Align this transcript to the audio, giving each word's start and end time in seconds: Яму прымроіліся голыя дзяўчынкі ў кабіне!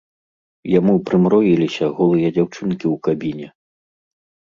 Яму 0.79 0.95
прымроіліся 1.09 1.85
голыя 2.01 2.27
дзяўчынкі 2.41 2.83
ў 2.93 2.95
кабіне! 3.09 3.47